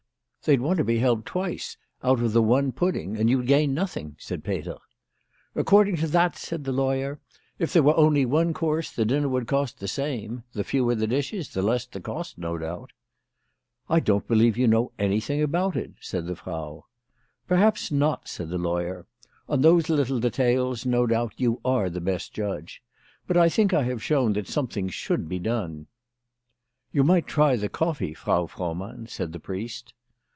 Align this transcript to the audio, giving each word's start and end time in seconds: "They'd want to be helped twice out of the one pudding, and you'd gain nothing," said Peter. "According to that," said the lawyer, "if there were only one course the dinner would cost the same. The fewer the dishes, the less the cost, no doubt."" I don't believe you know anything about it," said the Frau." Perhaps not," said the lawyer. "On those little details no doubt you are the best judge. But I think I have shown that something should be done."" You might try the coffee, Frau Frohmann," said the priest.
"They'd 0.43 0.59
want 0.59 0.79
to 0.79 0.83
be 0.83 0.97
helped 0.97 1.27
twice 1.27 1.77
out 2.03 2.19
of 2.19 2.33
the 2.33 2.41
one 2.41 2.71
pudding, 2.71 3.15
and 3.15 3.29
you'd 3.29 3.45
gain 3.45 3.75
nothing," 3.75 4.15
said 4.17 4.43
Peter. 4.43 4.75
"According 5.55 5.97
to 5.97 6.07
that," 6.07 6.35
said 6.35 6.63
the 6.63 6.71
lawyer, 6.71 7.19
"if 7.59 7.71
there 7.71 7.83
were 7.83 7.95
only 7.95 8.25
one 8.25 8.51
course 8.51 8.89
the 8.91 9.05
dinner 9.05 9.29
would 9.29 9.45
cost 9.45 9.77
the 9.77 9.87
same. 9.87 10.41
The 10.53 10.63
fewer 10.63 10.95
the 10.95 11.05
dishes, 11.05 11.49
the 11.53 11.61
less 11.61 11.85
the 11.85 12.01
cost, 12.01 12.39
no 12.39 12.57
doubt."" 12.57 12.91
I 13.87 13.99
don't 13.99 14.27
believe 14.27 14.57
you 14.57 14.65
know 14.65 14.91
anything 14.97 15.43
about 15.43 15.75
it," 15.75 15.91
said 16.01 16.25
the 16.25 16.35
Frau." 16.35 16.85
Perhaps 17.47 17.91
not," 17.91 18.27
said 18.27 18.49
the 18.49 18.57
lawyer. 18.57 19.05
"On 19.47 19.61
those 19.61 19.89
little 19.89 20.19
details 20.19 20.87
no 20.87 21.05
doubt 21.05 21.33
you 21.37 21.61
are 21.63 21.87
the 21.87 22.01
best 22.01 22.33
judge. 22.33 22.81
But 23.27 23.37
I 23.37 23.47
think 23.47 23.75
I 23.75 23.83
have 23.83 24.01
shown 24.01 24.33
that 24.33 24.47
something 24.47 24.89
should 24.89 25.29
be 25.29 25.37
done."" 25.37 25.85
You 26.93 27.03
might 27.03 27.27
try 27.27 27.55
the 27.57 27.69
coffee, 27.69 28.15
Frau 28.15 28.47
Frohmann," 28.47 29.05
said 29.07 29.33
the 29.33 29.39
priest. 29.39 29.93